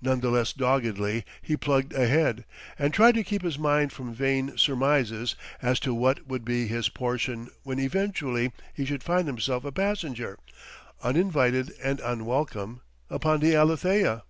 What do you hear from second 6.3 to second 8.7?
be his portion when eventually